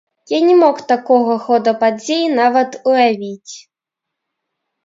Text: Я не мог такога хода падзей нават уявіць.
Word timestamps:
Я 0.29 0.37
не 0.45 0.53
мог 0.61 0.79
такога 0.91 1.35
хода 1.43 1.73
падзей 1.85 2.25
нават 2.39 2.71
уявіць. 2.93 3.53